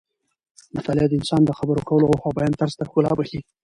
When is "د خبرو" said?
1.45-1.85